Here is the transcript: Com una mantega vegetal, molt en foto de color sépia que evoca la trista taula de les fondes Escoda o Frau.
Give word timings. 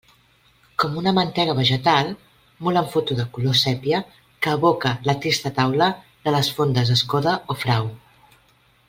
Com 0.83 0.93
una 1.01 1.11
mantega 1.17 1.53
vegetal, 1.59 2.09
molt 2.67 2.81
en 2.81 2.87
foto 2.95 3.17
de 3.21 3.25
color 3.35 3.59
sépia 3.61 4.01
que 4.47 4.55
evoca 4.61 4.95
la 5.11 5.17
trista 5.27 5.53
taula 5.61 5.91
de 6.27 6.35
les 6.37 6.51
fondes 6.61 6.95
Escoda 6.97 7.37
o 7.57 7.63
Frau. 7.67 7.93